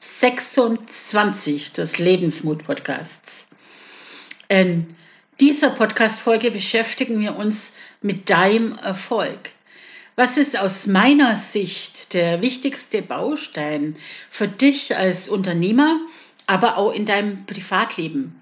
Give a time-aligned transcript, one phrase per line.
[0.00, 3.46] 26 des Lebensmut-Podcasts.
[4.48, 4.86] In
[5.40, 9.50] dieser Podcast-Folge beschäftigen wir uns mit deinem Erfolg.
[10.14, 13.96] Was ist aus meiner Sicht der wichtigste Baustein
[14.30, 16.00] für dich als Unternehmer,
[16.46, 18.40] aber auch in deinem Privatleben?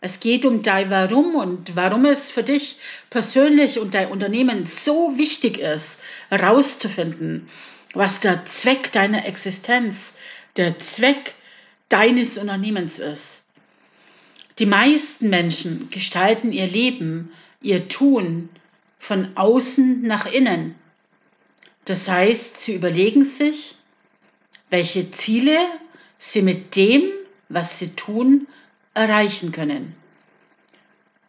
[0.00, 2.76] Es geht um dein Warum und warum es für dich
[3.10, 7.48] persönlich und dein Unternehmen so wichtig ist, herauszufinden,
[7.94, 10.12] was der Zweck deiner Existenz,
[10.58, 11.34] der Zweck
[11.88, 13.42] deines Unternehmens ist.
[14.58, 18.50] Die meisten Menschen gestalten ihr Leben, ihr Tun
[18.98, 20.74] von außen nach innen.
[21.84, 23.76] Das heißt, sie überlegen sich,
[24.68, 25.56] welche Ziele
[26.18, 27.04] sie mit dem,
[27.48, 28.48] was sie tun,
[28.94, 29.94] erreichen können.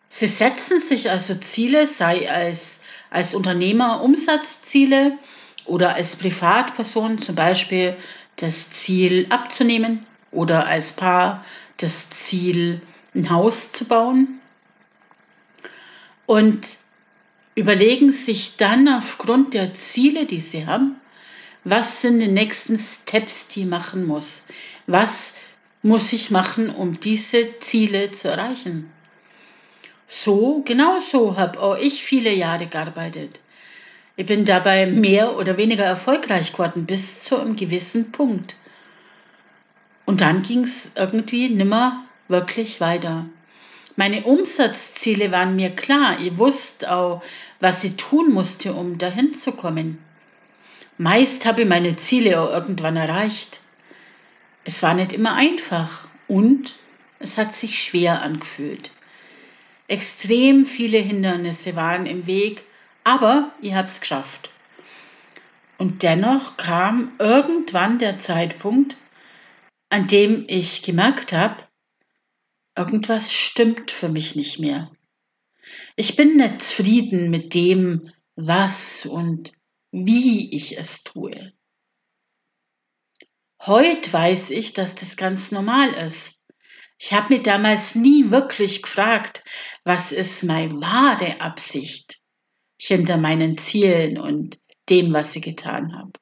[0.09, 2.79] Sie setzen sich also Ziele, sei als,
[3.11, 5.17] als Unternehmer Umsatzziele
[5.65, 7.95] oder als Privatperson zum Beispiel
[8.39, 11.45] das Ziel abzunehmen oder als Paar
[11.77, 12.81] das Ziel
[13.15, 14.41] ein Haus zu bauen
[16.25, 16.77] und
[17.55, 20.95] überlegen sich dann aufgrund der Ziele, die sie haben,
[21.63, 24.43] was sind die nächsten Steps, die ich machen muss?
[24.87, 25.35] Was
[25.81, 28.91] muss ich machen, um diese Ziele zu erreichen.
[30.07, 33.39] So, genau so habe auch ich viele Jahre gearbeitet.
[34.19, 38.57] Ich bin dabei mehr oder weniger erfolgreich geworden bis zu einem gewissen Punkt.
[40.03, 43.27] Und dann ging es irgendwie nimmer wirklich weiter.
[43.95, 46.19] Meine Umsatzziele waren mir klar.
[46.19, 47.23] Ich wusste auch,
[47.61, 49.99] was ich tun musste, um dahin zu kommen.
[50.97, 53.61] Meist habe ich meine Ziele auch irgendwann erreicht.
[54.65, 56.75] Es war nicht immer einfach und
[57.19, 58.91] es hat sich schwer angefühlt.
[59.87, 62.65] Extrem viele Hindernisse waren im Weg,
[63.09, 64.51] aber ihr habt es geschafft.
[65.79, 68.97] Und dennoch kam irgendwann der Zeitpunkt,
[69.89, 71.63] an dem ich gemerkt habe,
[72.77, 74.91] irgendwas stimmt für mich nicht mehr.
[75.95, 79.53] Ich bin nicht zufrieden mit dem, was und
[79.91, 81.53] wie ich es tue.
[83.65, 86.39] Heute weiß ich, dass das ganz normal ist.
[86.99, 89.43] Ich habe mir damals nie wirklich gefragt,
[89.83, 92.18] was ist meine wahre Absicht
[92.79, 94.59] hinter meinen Zielen und
[94.89, 96.13] dem, was ich getan habe.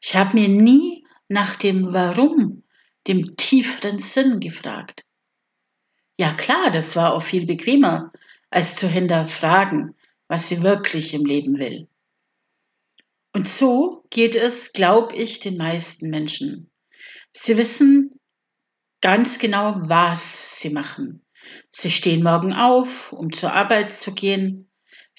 [0.00, 2.64] Ich habe mir nie nach dem Warum,
[3.06, 5.04] dem tieferen Sinn gefragt.
[6.18, 8.12] Ja klar, das war auch viel bequemer,
[8.50, 9.94] als zu hinterfragen,
[10.26, 11.88] was sie wirklich im Leben will.
[13.34, 16.70] Und so geht es, glaube ich, den meisten Menschen.
[17.32, 18.18] Sie wissen
[19.00, 21.24] ganz genau, was sie machen.
[21.70, 24.67] Sie stehen morgen auf, um zur Arbeit zu gehen.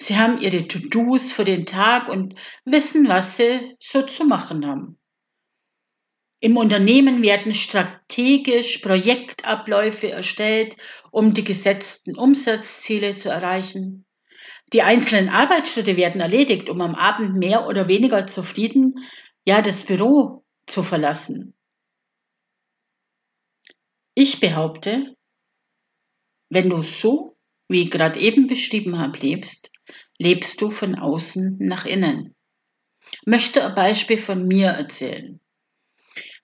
[0.01, 2.33] Sie haben ihre To-Dos für den Tag und
[2.63, 4.97] wissen, was sie so zu machen haben.
[6.39, 10.77] Im Unternehmen werden strategisch Projektabläufe erstellt,
[11.11, 14.05] um die gesetzten Umsatzziele zu erreichen.
[14.71, 19.05] Die einzelnen Arbeitsschritte werden erledigt, um am Abend mehr oder weniger zufrieden
[19.45, 21.57] ja das Büro zu verlassen.
[24.15, 25.13] Ich behaupte,
[26.49, 27.35] wenn du so,
[27.67, 29.71] wie ich gerade eben beschrieben habe, lebst,
[30.19, 32.35] lebst du von außen nach innen.
[33.25, 35.40] Möchte ein Beispiel von mir erzählen.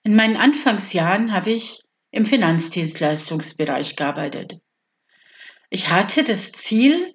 [0.02, 4.58] In meinen Anfangsjahren habe ich im Finanzdienstleistungsbereich gearbeitet.
[5.68, 7.12] Ich hatte das Ziel,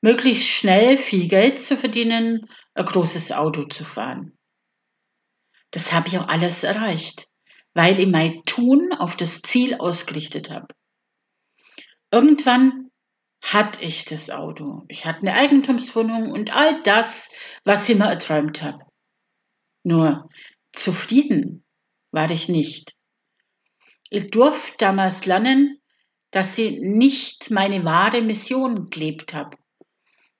[0.00, 4.38] möglichst schnell viel Geld zu verdienen, ein großes Auto zu fahren.
[5.72, 7.28] Das habe ich auch alles erreicht,
[7.74, 10.68] weil ich mein Tun auf das Ziel ausgerichtet habe.
[12.10, 12.85] Irgendwann
[13.52, 14.84] hatte ich das Auto.
[14.88, 17.30] Ich hatte eine Eigentumswohnung und all das,
[17.64, 18.84] was ich mir erträumt habe.
[19.82, 20.28] Nur
[20.72, 21.64] zufrieden
[22.10, 22.94] war ich nicht.
[24.10, 25.80] Ich durfte damals lernen,
[26.30, 29.56] dass ich nicht meine wahre Mission gelebt habe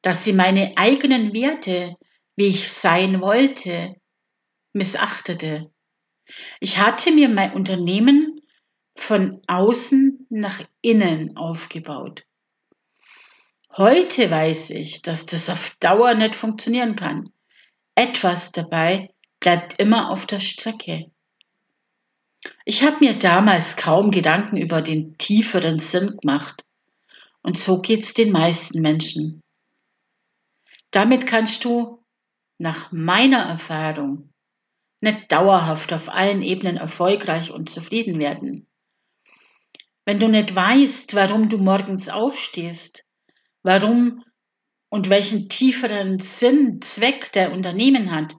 [0.06, 1.96] dass sie meine eigenen Werte,
[2.36, 3.96] wie ich sein wollte,
[4.72, 5.72] missachtete.
[6.60, 8.40] Ich hatte mir mein Unternehmen
[8.96, 12.24] von außen nach innen aufgebaut.
[13.78, 17.28] Heute weiß ich, dass das auf Dauer nicht funktionieren kann.
[17.94, 21.10] Etwas dabei bleibt immer auf der Strecke.
[22.64, 26.64] Ich habe mir damals kaum Gedanken über den tieferen Sinn gemacht.
[27.42, 29.42] Und so geht's den meisten Menschen.
[30.90, 32.02] Damit kannst du
[32.56, 34.32] nach meiner Erfahrung
[35.02, 38.66] nicht dauerhaft auf allen Ebenen erfolgreich und zufrieden werden.
[40.06, 43.05] Wenn du nicht weißt, warum du morgens aufstehst,
[43.66, 44.24] warum
[44.90, 48.36] und welchen tieferen Sinn, Zweck der Unternehmen hat,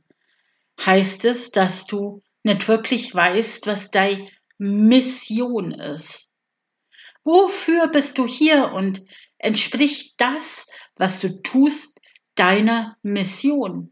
[0.79, 4.25] heißt es, dass du nicht wirklich weißt, was deine
[4.57, 6.31] Mission ist.
[7.25, 9.01] Wofür bist du hier und
[9.37, 10.65] entspricht das,
[10.95, 11.99] was du tust,
[12.35, 13.91] deiner Mission?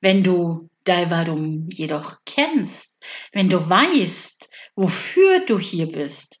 [0.00, 2.92] Wenn du dein Warum jedoch kennst,
[3.32, 6.38] wenn du weißt, wofür du hier bist,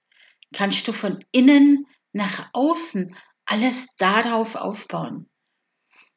[0.52, 3.08] kannst du von innen nach außen
[3.44, 5.28] alles darauf aufbauen.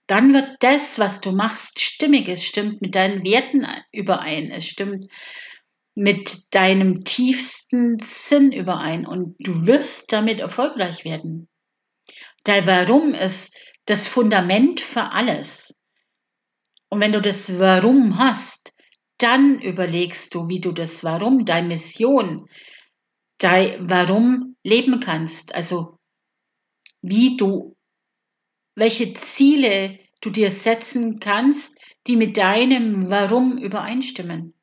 [0.08, 2.28] Dann wird das, was du machst, stimmig.
[2.28, 4.52] Es stimmt mit deinen Werten überein.
[4.52, 5.10] Es stimmt
[5.96, 11.50] mit deinem tiefsten Sinn überein und du wirst damit erfolgreich werden.
[12.44, 13.54] Dein Warum ist
[13.86, 15.74] das Fundament für alles.
[16.90, 18.74] Und wenn du das Warum hast,
[19.18, 22.48] dann überlegst du, wie du das Warum, deine Mission,
[23.44, 25.56] dein Warum leben kannst.
[25.56, 25.98] Also
[27.02, 27.76] wie du,
[28.76, 34.54] welche Ziele du dir setzen kannst, die mit deinem Warum übereinstimmen.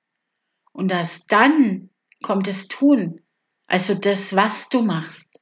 [0.73, 1.91] Und erst dann
[2.23, 3.21] kommt das Tun,
[3.67, 5.41] also das, was du machst.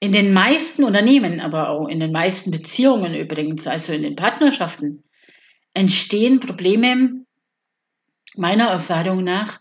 [0.00, 5.04] In den meisten Unternehmen, aber auch in den meisten Beziehungen übrigens, also in den Partnerschaften,
[5.74, 7.24] entstehen Probleme
[8.36, 9.60] meiner Erfahrung nach,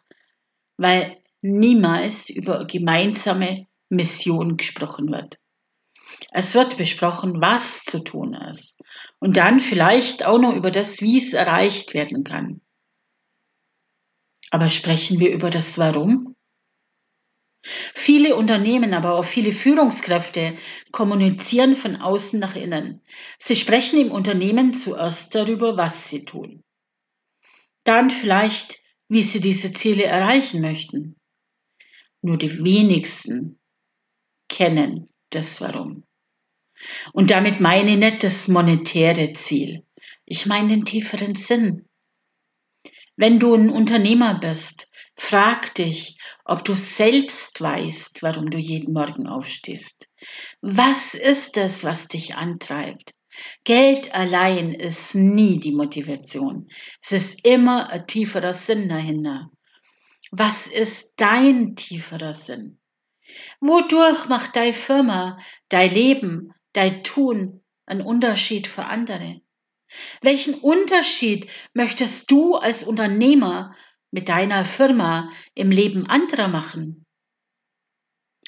[0.78, 5.40] weil niemals über gemeinsame Mission gesprochen wird.
[6.32, 8.80] Es wird besprochen, was zu tun ist.
[9.20, 12.62] Und dann vielleicht auch noch über das, wie es erreicht werden kann.
[14.52, 16.36] Aber sprechen wir über das Warum?
[17.62, 20.56] Viele Unternehmen, aber auch viele Führungskräfte
[20.92, 23.02] kommunizieren von außen nach innen.
[23.38, 26.64] Sie sprechen im Unternehmen zuerst darüber, was sie tun.
[27.84, 31.19] Dann vielleicht, wie sie diese Ziele erreichen möchten.
[32.22, 33.60] Nur die wenigsten
[34.50, 36.04] kennen das Warum.
[37.14, 39.86] Und damit meine ich nicht das monetäre Ziel.
[40.26, 41.88] Ich meine den tieferen Sinn.
[43.16, 49.28] Wenn du ein Unternehmer bist, frag dich, ob du selbst weißt, warum du jeden Morgen
[49.28, 50.08] aufstehst.
[50.62, 53.14] Was ist es, was dich antreibt?
[53.64, 56.70] Geld allein ist nie die Motivation.
[57.02, 59.52] Es ist immer ein tieferer Sinn dahinter.
[60.32, 62.80] Was ist dein tieferer Sinn?
[63.60, 65.38] Wodurch macht deine Firma,
[65.70, 69.42] dein Leben, dein Tun einen Unterschied für andere?
[70.22, 73.76] Welchen Unterschied möchtest du als Unternehmer
[74.12, 77.06] mit deiner Firma im Leben anderer machen?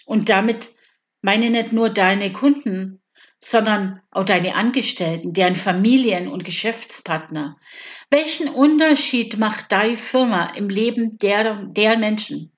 [0.06, 0.76] Und damit
[1.22, 3.01] meine nicht nur deine Kunden,
[3.44, 7.58] sondern auch deine Angestellten, deren Familien und Geschäftspartner.
[8.12, 12.52] Welchen Unterschied macht deine Firma im Leben der, der Menschen?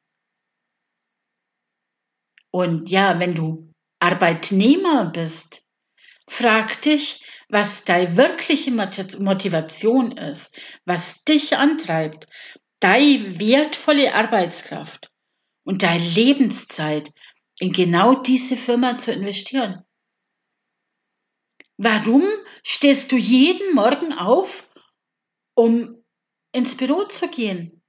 [2.51, 5.63] Und ja, wenn du Arbeitnehmer bist,
[6.27, 10.55] frag dich, was deine wirkliche Motivation ist,
[10.85, 12.27] was dich antreibt,
[12.79, 15.09] deine wertvolle Arbeitskraft
[15.65, 17.11] und deine Lebenszeit
[17.59, 19.85] in genau diese Firma zu investieren.
[21.83, 22.23] Warum
[22.63, 24.69] stehst du jeden Morgen auf,
[25.53, 26.01] um
[26.53, 27.83] ins Büro zu gehen?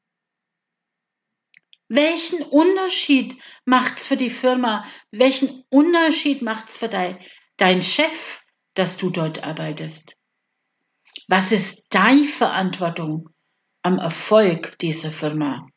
[1.86, 4.84] Welchen Unterschied macht's für die Firma?
[5.12, 7.20] Welchen Unterschied macht's für dein,
[7.56, 8.42] dein Chef,
[8.74, 10.16] dass du dort arbeitest?
[11.28, 13.30] Was ist deine Verantwortung
[13.82, 15.68] am Erfolg dieser Firma?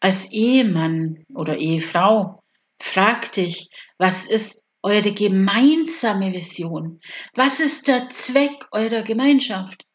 [0.00, 2.42] Als Ehemann oder Ehefrau
[2.80, 3.68] frag dich,
[3.98, 7.00] was ist eure gemeinsame Vision?
[7.34, 9.86] Was ist der Zweck eurer Gemeinschaft?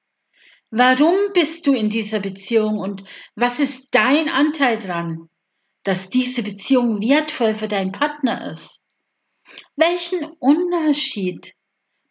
[0.70, 3.04] Warum bist du in dieser Beziehung und
[3.36, 5.30] was ist dein Anteil dran,
[5.84, 8.82] dass diese Beziehung wertvoll für deinen Partner ist?
[9.76, 11.54] Welchen Unterschied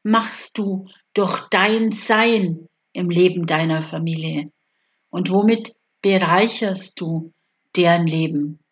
[0.03, 4.51] machst du durch dein Sein im Leben deiner Familie?
[5.11, 7.33] Und womit bereicherst du
[7.77, 8.64] deren Leben?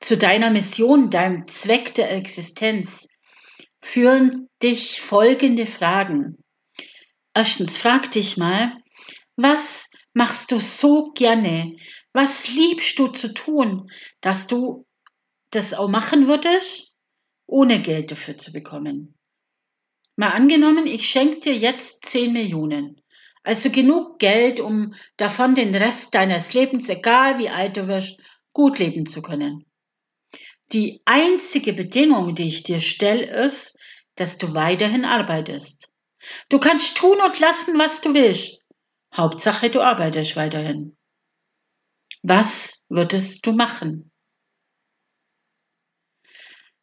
[0.00, 3.08] Zu deiner Mission, deinem Zweck der Existenz
[3.82, 6.38] führen dich folgende Fragen.
[7.34, 8.76] Erstens, frag dich mal,
[9.36, 11.76] was machst du so gerne?
[12.12, 13.90] Was liebst du zu tun,
[14.20, 14.86] dass du
[15.50, 16.92] das auch machen würdest,
[17.46, 19.16] ohne Geld dafür zu bekommen?
[20.16, 23.00] Mal angenommen, ich schenke dir jetzt 10 Millionen.
[23.42, 28.20] Also genug Geld, um davon den Rest deines Lebens, egal wie alt du wirst,
[28.52, 29.66] gut leben zu können.
[30.72, 33.76] Die einzige Bedingung, die ich dir stelle, ist,
[34.16, 35.90] dass du weiterhin arbeitest.
[36.48, 38.60] Du kannst tun und lassen, was du willst.
[39.14, 40.96] Hauptsache, du arbeitest weiterhin.
[42.22, 44.12] Was würdest du machen?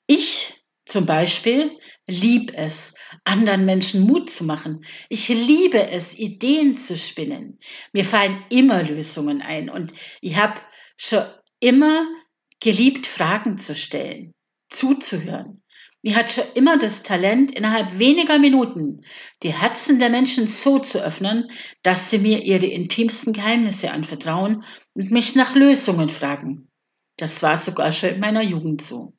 [0.07, 2.93] Ich zum Beispiel liebe es,
[3.25, 4.85] anderen Menschen Mut zu machen.
[5.09, 7.59] Ich liebe es, Ideen zu spinnen.
[7.91, 10.59] Mir fallen immer Lösungen ein und ich habe
[10.95, 11.25] schon
[11.59, 12.07] immer
[12.59, 14.33] geliebt, Fragen zu stellen,
[14.69, 15.63] zuzuhören.
[16.03, 19.01] Mir hat schon immer das Talent, innerhalb weniger Minuten
[19.43, 25.11] die Herzen der Menschen so zu öffnen, dass sie mir ihre intimsten Geheimnisse anvertrauen und
[25.11, 26.69] mich nach Lösungen fragen.
[27.17, 29.13] Das war sogar schon in meiner Jugend so.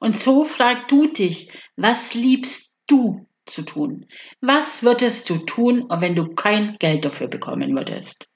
[0.00, 4.06] Und so frag du dich, was liebst du zu tun?
[4.40, 8.28] Was würdest du tun, wenn du kein Geld dafür bekommen würdest?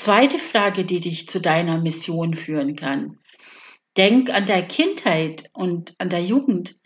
[0.00, 3.18] Zweite Frage, die dich zu deiner Mission führen kann.
[3.96, 6.76] Denk an deine Kindheit und an der Jugend.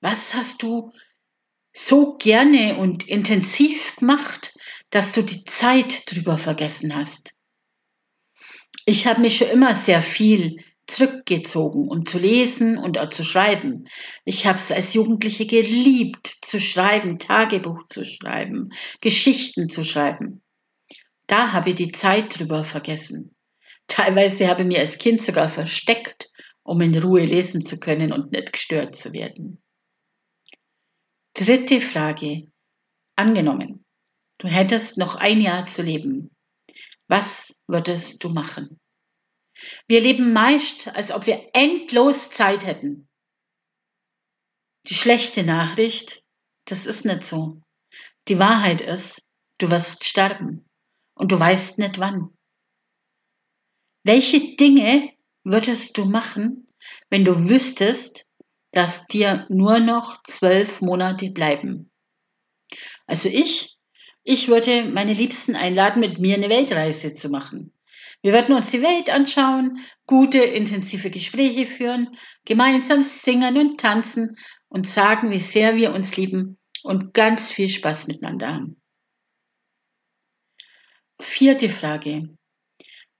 [0.00, 0.92] Was hast du
[1.72, 4.54] so gerne und intensiv gemacht,
[4.90, 7.34] dass du die Zeit drüber vergessen hast?
[8.86, 13.88] Ich habe mich schon immer sehr viel zurückgezogen, um zu lesen und auch zu schreiben.
[14.24, 18.68] Ich habe es als Jugendliche geliebt, zu schreiben, Tagebuch zu schreiben,
[19.00, 20.44] Geschichten zu schreiben.
[21.30, 23.36] Da habe ich die Zeit drüber vergessen.
[23.86, 26.28] Teilweise habe ich mir als Kind sogar versteckt,
[26.64, 29.62] um in Ruhe lesen zu können und nicht gestört zu werden.
[31.34, 32.50] Dritte Frage.
[33.14, 33.84] Angenommen,
[34.38, 36.34] du hättest noch ein Jahr zu leben.
[37.06, 38.80] Was würdest du machen?
[39.86, 43.08] Wir leben meist, als ob wir endlos Zeit hätten.
[44.88, 46.24] Die schlechte Nachricht,
[46.64, 47.62] das ist nicht so.
[48.26, 50.66] Die Wahrheit ist, du wirst sterben
[51.20, 52.30] und du weißt nicht wann.
[54.04, 55.12] Welche Dinge
[55.44, 56.66] würdest du machen,
[57.10, 58.26] wenn du wüsstest,
[58.72, 61.90] dass dir nur noch zwölf Monate bleiben?
[63.06, 63.78] Also ich,
[64.22, 67.74] ich würde meine Liebsten einladen, mit mir eine Weltreise zu machen.
[68.22, 74.88] Wir werden uns die Welt anschauen, gute, intensive Gespräche führen, gemeinsam singen und tanzen und
[74.88, 78.79] sagen, wie sehr wir uns lieben und ganz viel Spaß miteinander haben.
[81.20, 82.34] Vierte Frage.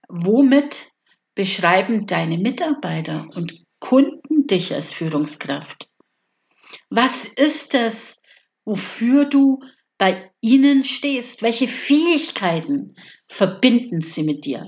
[0.09, 0.91] Womit
[1.35, 5.87] beschreiben deine Mitarbeiter und Kunden dich als Führungskraft?
[6.89, 8.21] Was ist es,
[8.65, 9.59] wofür du
[9.97, 11.41] bei ihnen stehst?
[11.41, 12.95] Welche Fähigkeiten
[13.27, 14.65] verbinden sie mit dir?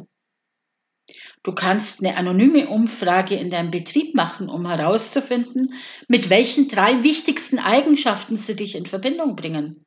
[1.44, 5.74] Du kannst eine anonyme Umfrage in deinem Betrieb machen, um herauszufinden,
[6.08, 9.86] mit welchen drei wichtigsten Eigenschaften sie dich in Verbindung bringen.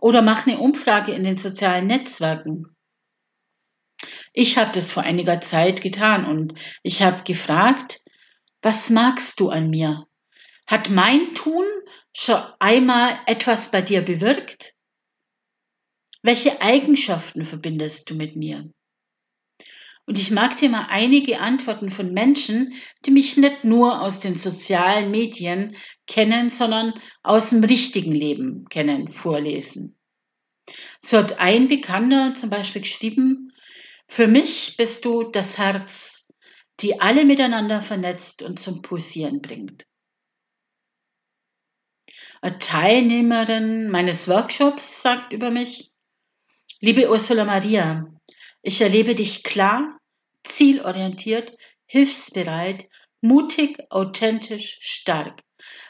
[0.00, 2.74] Oder mach eine Umfrage in den sozialen Netzwerken.
[4.32, 8.02] Ich habe das vor einiger Zeit getan und ich habe gefragt,
[8.62, 10.06] was magst du an mir?
[10.66, 11.64] Hat mein Tun
[12.12, 14.74] schon einmal etwas bei dir bewirkt?
[16.22, 18.70] Welche Eigenschaften verbindest du mit mir?
[20.06, 22.74] Und ich mag dir mal einige Antworten von Menschen,
[23.06, 26.92] die mich nicht nur aus den sozialen Medien kennen, sondern
[27.22, 29.98] aus dem richtigen Leben kennen, vorlesen.
[31.00, 33.52] So hat ein Bekannter zum Beispiel geschrieben,
[34.06, 36.26] für mich bist du das Herz,
[36.80, 39.86] die alle miteinander vernetzt und zum Pulsieren bringt.
[42.42, 45.92] Eine Teilnehmerin meines Workshops sagt über mich,
[46.80, 48.13] liebe Ursula Maria,
[48.64, 49.98] ich erlebe dich klar,
[50.42, 51.56] zielorientiert,
[51.86, 52.88] hilfsbereit,
[53.20, 55.42] mutig, authentisch, stark.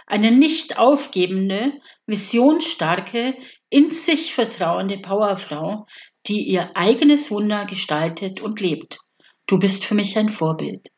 [0.06, 1.72] Eine nicht aufgebende,
[2.06, 3.36] visionsstarke,
[3.70, 5.86] in sich vertrauende Powerfrau,
[6.26, 8.98] die ihr eigenes Wunder gestaltet und lebt.
[9.46, 10.90] Du bist für mich ein Vorbild.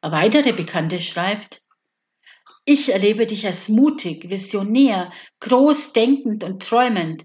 [0.00, 1.62] Eine weitere Bekannte schreibt,
[2.64, 7.24] ich erlebe dich als mutig, visionär, großdenkend und träumend,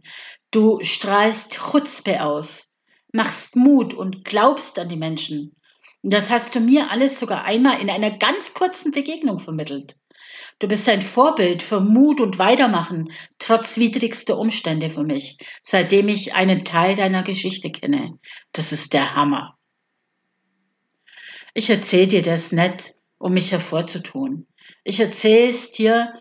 [0.52, 2.72] Du strahlst Chutzpe aus,
[3.12, 5.56] machst Mut und glaubst an die Menschen.
[6.04, 9.98] Und das hast du mir alles sogar einmal in einer ganz kurzen Begegnung vermittelt.
[10.60, 16.34] Du bist ein Vorbild für Mut und Weitermachen, trotz widrigster Umstände für mich, seitdem ich
[16.34, 18.18] einen Teil deiner Geschichte kenne.
[18.54, 19.58] Das ist der Hammer.
[21.54, 24.48] Ich erzähle dir das nicht, um mich hervorzutun.
[24.84, 26.20] Ich erzähle es dir,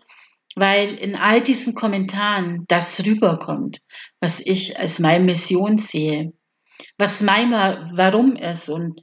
[0.57, 3.79] weil in all diesen Kommentaren das rüberkommt,
[4.19, 6.33] was ich als meine Mission sehe,
[6.97, 9.01] was mein Warum ist und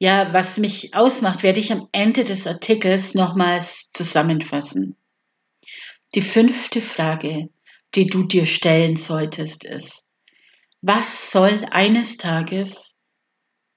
[0.00, 4.96] Ja, was mich ausmacht, werde ich am Ende des Artikels nochmals zusammenfassen.
[6.14, 7.48] Die fünfte Frage,
[7.94, 10.10] die du dir stellen solltest, ist,
[10.82, 13.00] was soll eines Tages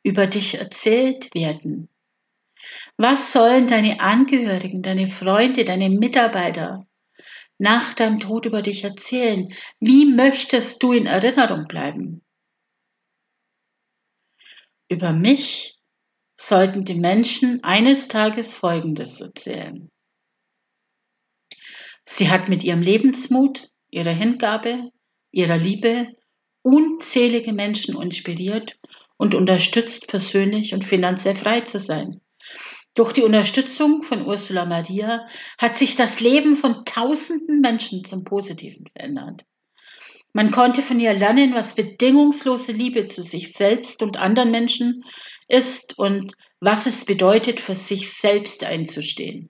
[0.04, 1.90] über dich erzählt werden?
[2.98, 6.88] Was sollen deine Angehörigen, deine Freunde, deine Mitarbeiter
[7.58, 9.54] nach deinem Tod über dich erzählen?
[9.80, 12.24] Wie möchtest du in Erinnerung bleiben?
[14.90, 15.80] Über mich
[16.40, 19.90] sollten die Menschen eines Tages Folgendes erzählen.
[22.04, 24.92] Sie hat mit ihrem Lebensmut, ihrer Hingabe,
[25.32, 26.16] ihrer Liebe
[26.64, 28.78] unzählige Menschen inspiriert
[29.18, 32.22] und unterstützt, persönlich und finanziell frei zu sein.
[32.94, 35.26] Durch die Unterstützung von Ursula Maria
[35.58, 39.46] hat sich das Leben von tausenden Menschen zum Positiven verändert.
[40.34, 45.04] Man konnte von ihr lernen, was bedingungslose Liebe zu sich selbst und anderen Menschen
[45.48, 49.50] ist und was es bedeutet, für sich selbst einzustehen.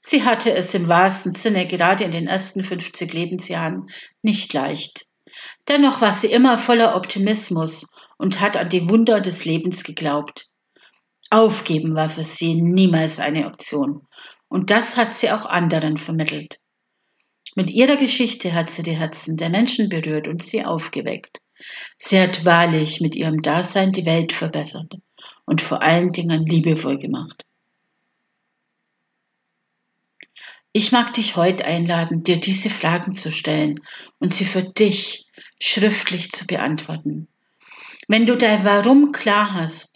[0.00, 3.86] Sie hatte es im wahrsten Sinne gerade in den ersten 50 Lebensjahren
[4.22, 5.06] nicht leicht.
[5.68, 7.86] Dennoch war sie immer voller Optimismus
[8.18, 10.51] und hat an die Wunder des Lebens geglaubt.
[11.32, 14.06] Aufgeben war für sie niemals eine Option.
[14.48, 16.60] Und das hat sie auch anderen vermittelt.
[17.54, 21.40] Mit ihrer Geschichte hat sie die Herzen der Menschen berührt und sie aufgeweckt.
[21.96, 24.96] Sie hat wahrlich mit ihrem Dasein die Welt verbessert
[25.46, 27.46] und vor allen Dingen liebevoll gemacht.
[30.72, 33.80] Ich mag dich heute einladen, dir diese Fragen zu stellen
[34.18, 37.28] und sie für dich schriftlich zu beantworten.
[38.08, 39.91] Wenn du dein Warum klar hast,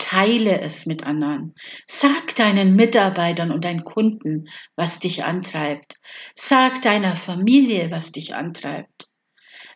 [0.00, 1.54] teile es mit anderen.
[1.86, 6.00] Sag deinen Mitarbeitern und deinen Kunden, was dich antreibt.
[6.34, 9.06] Sag deiner Familie, was dich antreibt.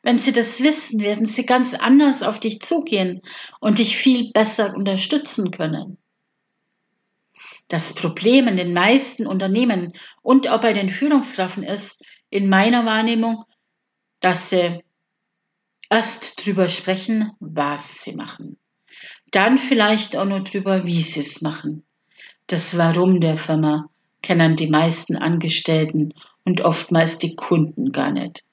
[0.03, 3.21] Wenn sie das wissen, werden sie ganz anders auf dich zugehen
[3.61, 5.99] und dich viel besser unterstützen können.
[7.69, 13.45] Das Problem in den meisten Unternehmen und auch bei den Führungskräften ist, in meiner Wahrnehmung,
[14.21, 14.83] dass sie
[15.89, 18.59] erst drüber sprechen, was sie machen.
[19.35, 21.83] Dann vielleicht auch nur drüber, wie sie es machen.
[22.47, 23.91] Das Warum der Firma
[24.23, 28.45] kennen die meisten Angestellten und oftmals die Kunden gar nicht.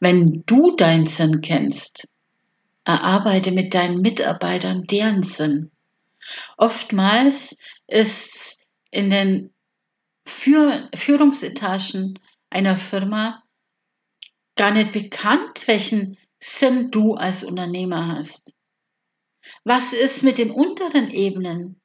[0.00, 2.08] Wenn du deinen Sinn kennst,
[2.82, 5.70] erarbeite mit deinen Mitarbeitern deren Sinn.
[6.56, 9.50] Oftmals ist in den
[10.26, 12.18] Führ Führungsetagen
[12.50, 13.44] einer Firma
[14.56, 18.57] gar nicht bekannt, welchen Sinn du als Unternehmer hast.
[19.68, 21.78] Was ist mit den unteren Ebenen?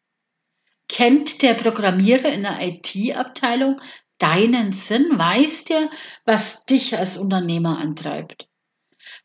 [0.87, 3.81] Kennt der Programmierer in der IT-Abteilung
[4.19, 5.19] deinen Sinn?
[5.19, 5.89] Weiß der,
[6.23, 8.47] was dich als Unternehmer antreibt?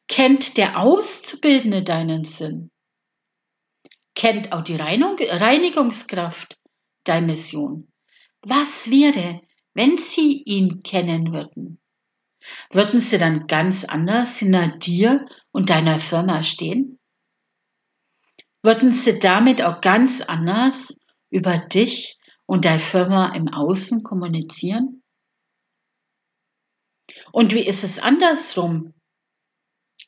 [0.08, 2.72] Kennt der Auszubildende deinen Sinn?
[4.16, 6.58] Kennt auch die Reinigungskraft
[7.04, 7.92] deine Mission?
[8.42, 9.40] Was wäre,
[9.74, 11.80] wenn sie ihn kennen würden?
[12.72, 16.97] Würden sie dann ganz anders hinter dir und deiner Firma stehen?
[18.62, 25.02] Würden sie damit auch ganz anders über dich und deine Firma im Außen kommunizieren?
[27.32, 28.94] Und wie ist es andersrum?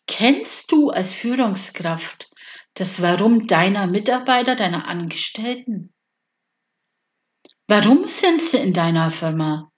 [0.06, 2.28] Kennst du als Führungskraft
[2.74, 5.94] das Warum deiner Mitarbeiter, deiner Angestellten?
[7.68, 9.70] Warum sind sie in deiner Firma?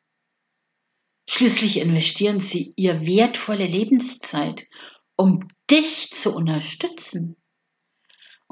[1.28, 4.66] Schließlich investieren sie ihr wertvolle Lebenszeit,
[5.16, 7.41] um dich zu unterstützen.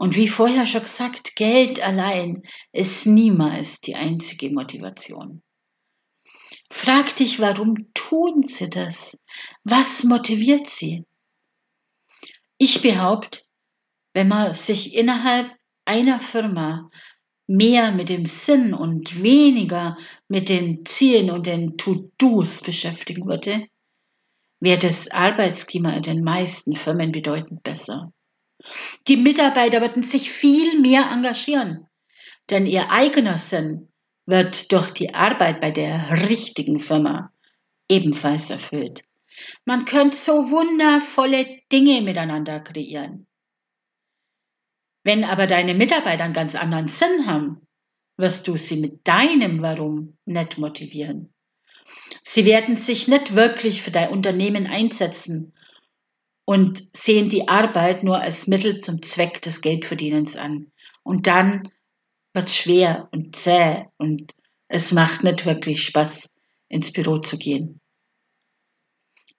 [0.01, 2.41] Und wie vorher schon gesagt, Geld allein
[2.73, 5.43] ist niemals die einzige Motivation.
[6.71, 9.21] Frag dich, warum tun sie das?
[9.63, 11.05] Was motiviert sie?
[12.57, 13.41] Ich behaupte,
[14.15, 16.89] wenn man sich innerhalb einer Firma
[17.47, 23.67] mehr mit dem Sinn und weniger mit den Zielen und den To-Dos beschäftigen würde,
[24.61, 28.15] wäre das Arbeitsklima in den meisten Firmen bedeutend besser.
[29.09, 31.87] Die Mitarbeiter würden sich viel mehr engagieren,
[32.51, 33.89] denn ihr eigener Sinn
[34.27, 37.33] wird durch die Arbeit bei der richtigen Firma
[37.89, 39.03] ebenfalls erfüllt.
[39.65, 43.27] Man könnte so wundervolle Dinge miteinander kreieren.
[45.03, 47.67] Wenn aber deine Mitarbeiter einen ganz anderen Sinn haben,
[48.17, 51.33] wirst du sie mit deinem Warum nicht motivieren.
[52.23, 55.53] Sie werden sich nicht wirklich für dein Unternehmen einsetzen
[56.51, 60.69] und sehen die Arbeit nur als Mittel zum Zweck des Geldverdienens an.
[61.05, 61.71] Und dann
[62.35, 64.33] wird es schwer und zäh und
[64.67, 66.29] es macht nicht wirklich Spaß,
[66.69, 67.77] ins Büro zu gehen.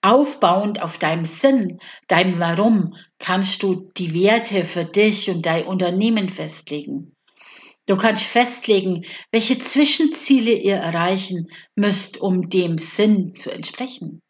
[0.00, 6.30] Aufbauend auf deinem Sinn, deinem Warum, kannst du die Werte für dich und dein Unternehmen
[6.30, 7.14] festlegen.
[7.84, 14.22] Du kannst festlegen, welche Zwischenziele ihr erreichen müsst, um dem Sinn zu entsprechen.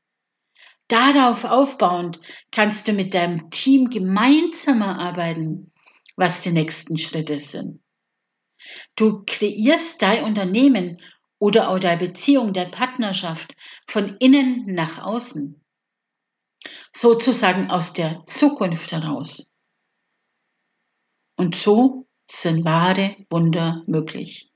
[0.92, 5.72] Darauf aufbauend kannst du mit deinem Team gemeinsam erarbeiten,
[6.16, 7.82] was die nächsten Schritte sind.
[8.94, 11.00] Du kreierst dein Unternehmen
[11.38, 15.64] oder auch deine Beziehung, deine Partnerschaft von innen nach außen
[16.94, 19.46] sozusagen aus der Zukunft heraus.
[21.38, 24.51] Und so sind wahre Wunder möglich.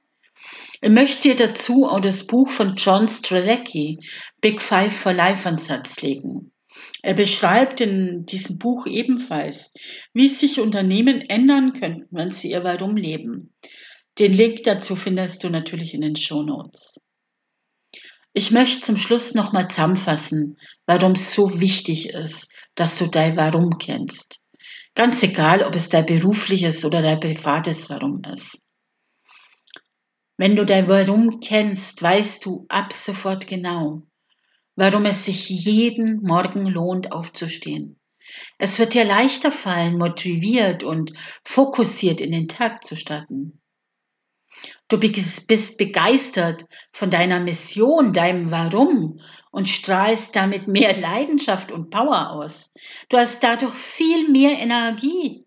[0.80, 3.98] Ich möchte dir dazu auch das Buch von John Strelecki,
[4.40, 6.52] Big Five for Life, ans Satz legen.
[7.02, 9.72] Er beschreibt in diesem Buch ebenfalls,
[10.12, 13.54] wie sich Unternehmen ändern könnten, wenn sie ihr Warum leben.
[14.18, 17.00] Den Link dazu findest du natürlich in den Show Notes.
[18.32, 23.78] Ich möchte zum Schluss nochmal zusammenfassen, warum es so wichtig ist, dass du dein Warum
[23.78, 24.40] kennst.
[24.94, 28.58] Ganz egal, ob es dein berufliches oder dein privates Warum ist.
[30.36, 34.02] Wenn du dein Warum kennst, weißt du ab sofort genau,
[34.74, 37.98] warum es sich jeden Morgen lohnt, aufzustehen.
[38.58, 41.12] Es wird dir leichter fallen, motiviert und
[41.44, 43.62] fokussiert in den Tag zu starten.
[44.88, 49.20] Du bist begeistert von deiner Mission, deinem Warum
[49.50, 52.72] und strahlst damit mehr Leidenschaft und Power aus.
[53.08, 55.45] Du hast dadurch viel mehr Energie.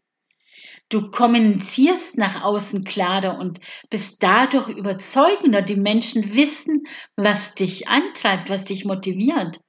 [0.90, 5.62] Du kommunizierst nach außen klarer und bist dadurch überzeugender.
[5.62, 6.84] Die Menschen wissen,
[7.16, 9.62] was dich antreibt, was dich motiviert.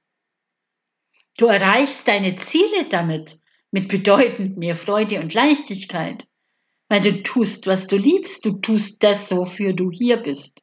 [1.37, 3.39] Du erreichst deine Ziele damit
[3.71, 6.27] mit bedeutend mehr Freude und Leichtigkeit
[6.91, 10.61] weil du tust, was du liebst, du tust das, wofür du hier bist.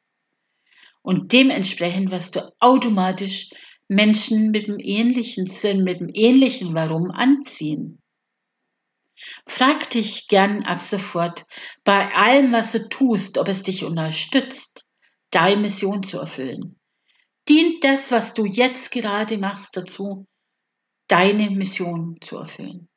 [1.00, 3.48] Und dementsprechend wirst du automatisch
[3.88, 8.02] Menschen mit dem ähnlichen Sinn, mit dem ähnlichen Warum anziehen.
[9.46, 11.44] Frag dich gern ab sofort
[11.84, 14.88] bei allem, was du tust, ob es dich unterstützt,
[15.30, 16.78] deine Mission zu erfüllen.
[17.48, 20.26] Dient das, was du jetzt gerade machst, dazu,
[21.08, 22.88] deine Mission zu erfüllen?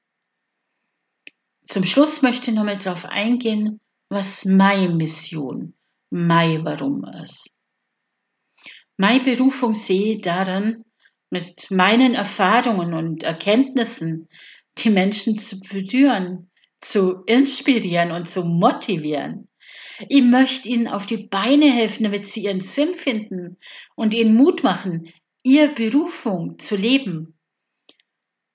[1.64, 3.80] Zum Schluss möchte ich nochmal darauf eingehen,
[4.10, 5.74] was meine Mission,
[6.10, 7.56] mein Warum ist.
[8.98, 10.84] Meine Berufung sehe darin,
[11.30, 14.28] mit meinen Erfahrungen und Erkenntnissen
[14.78, 19.48] die Menschen zu berühren, zu inspirieren und zu motivieren.
[20.10, 23.58] Ich möchte ihnen auf die Beine helfen, damit sie ihren Sinn finden
[23.96, 27.36] und ihnen Mut machen, ihre Berufung zu leben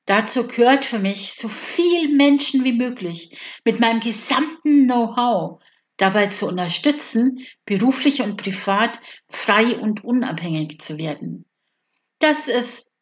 [0.07, 5.61] Dazu gehört für mich, so viel Menschen wie möglich mit meinem gesamten Know-how
[5.97, 11.45] dabei zu unterstützen, beruflich und privat frei und unabhängig zu werden.
[12.21, 12.93] Das ist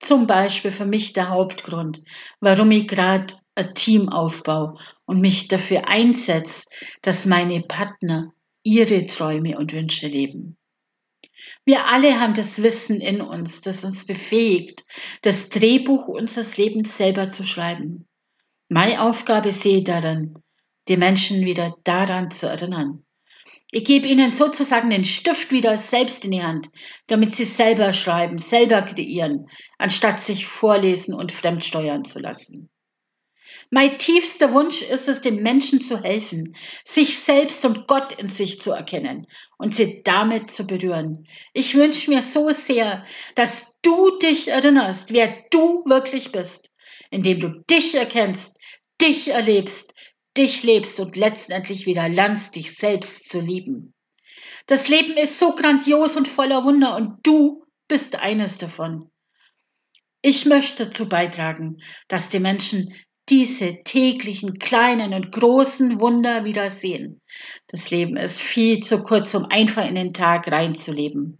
[0.00, 2.02] zum Beispiel für mich der Hauptgrund,
[2.40, 6.64] warum ich gerade ein Team aufbaue und mich dafür einsetze,
[7.02, 8.32] dass meine Partner
[8.62, 10.56] ihre Träume und Wünsche leben.
[11.64, 14.84] Wir alle haben das Wissen in uns, das uns befähigt,
[15.22, 18.08] das Drehbuch unseres Lebens selber zu schreiben.
[18.68, 20.38] Meine Aufgabe sehe darin,
[20.88, 23.04] die Menschen wieder daran zu erinnern.
[23.72, 26.68] Ich gebe ihnen sozusagen den Stift wieder selbst in die Hand,
[27.06, 32.68] damit sie selber schreiben, selber kreieren, anstatt sich vorlesen und fremdsteuern zu lassen.
[33.70, 38.60] Mein tiefster Wunsch ist es, den Menschen zu helfen, sich selbst und Gott in sich
[38.60, 39.28] zu erkennen
[39.58, 41.26] und sie damit zu berühren.
[41.52, 43.04] Ich wünsche mir so sehr,
[43.36, 46.72] dass du dich erinnerst, wer du wirklich bist,
[47.10, 48.58] indem du dich erkennst,
[49.00, 49.94] dich erlebst,
[50.36, 53.94] dich lebst und letztendlich wieder lernst, dich selbst zu lieben.
[54.66, 59.10] Das Leben ist so grandios und voller Wunder und du bist eines davon.
[60.22, 62.94] Ich möchte dazu beitragen, dass die Menschen
[63.28, 67.20] diese täglichen kleinen und großen Wunder wieder sehen.
[67.68, 71.38] Das Leben ist viel zu kurz, um einfach in den Tag reinzuleben.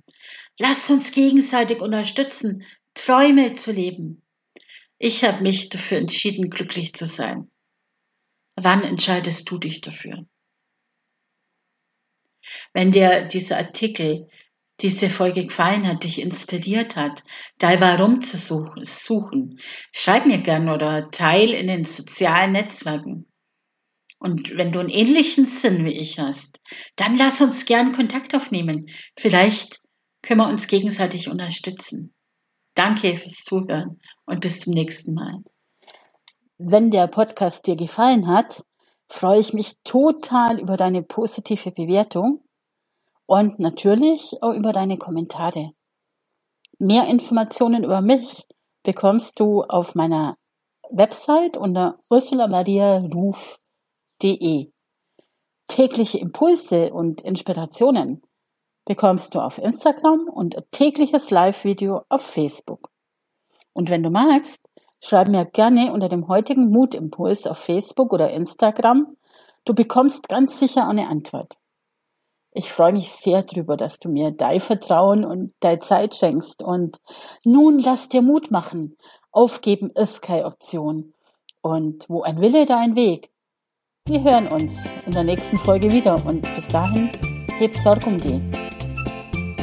[0.59, 4.23] Lasst uns gegenseitig unterstützen, Träume zu leben.
[4.99, 7.51] Ich habe mich dafür entschieden, glücklich zu sein.
[8.63, 10.27] Wann entscheidest du dich dafür?
[12.73, 14.29] Wenn dir dieser Artikel
[14.81, 17.23] diese Folge gefallen hat, dich inspiriert hat,
[17.59, 19.59] dein Warum zu suchen,
[19.93, 23.31] schreib mir gern oder teil in den sozialen Netzwerken.
[24.19, 26.61] Und wenn du einen ähnlichen Sinn wie ich hast,
[26.97, 28.87] dann lass uns gern Kontakt aufnehmen.
[29.19, 29.81] Vielleicht
[30.23, 32.15] können wir uns gegenseitig unterstützen.
[32.75, 35.43] Danke fürs Zuhören und bis zum nächsten Mal.
[36.63, 38.67] Wenn der Podcast dir gefallen hat,
[39.09, 42.45] freue ich mich total über deine positive Bewertung
[43.25, 45.71] und natürlich auch über deine Kommentare.
[46.79, 48.45] Mehr Informationen über mich
[48.83, 50.37] bekommst du auf meiner
[50.91, 54.71] Website unter ursulamariaruf.de.
[55.67, 58.21] Tägliche Impulse und Inspirationen
[58.85, 62.91] bekommst du auf Instagram und tägliches Live-Video auf Facebook.
[63.73, 64.61] Und wenn du magst,
[65.03, 69.17] schreib mir gerne unter dem heutigen Mutimpuls auf Facebook oder Instagram.
[69.65, 71.57] Du bekommst ganz sicher eine Antwort.
[72.53, 76.63] Ich freue mich sehr drüber, dass du mir dein Vertrauen und deine Zeit schenkst.
[76.63, 76.99] Und
[77.45, 78.97] nun lass dir Mut machen.
[79.31, 81.15] Aufgeben ist keine Option.
[81.63, 83.31] Und wo ein Wille, da ein Weg.
[84.09, 84.73] Wir hören uns
[85.07, 87.11] in der nächsten Folge wieder und bis dahin
[87.59, 88.41] heb Sorg um die.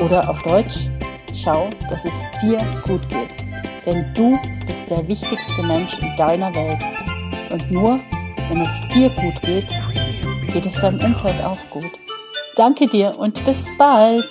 [0.02, 0.89] Oder auf Deutsch,
[1.34, 3.46] schau, dass es dir gut geht.
[3.88, 6.84] Denn du bist der wichtigste Mensch in deiner Welt.
[7.50, 8.00] Und nur
[8.50, 9.67] wenn es dir gut geht,
[10.52, 11.89] geht es deinem Umfeld auch gut.
[12.58, 14.26] Danke dir und bis bald.